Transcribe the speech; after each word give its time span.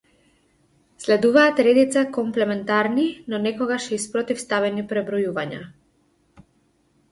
Следуваат 1.03 1.57
редица 1.67 2.01
комплементарни, 2.17 3.07
но 3.33 3.37
некогаш 3.47 3.87
и 3.99 4.01
спротивставени 4.07 4.89
пребројувања. 4.95 5.63